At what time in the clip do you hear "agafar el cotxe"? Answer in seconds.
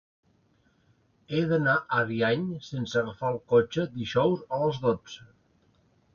3.03-3.87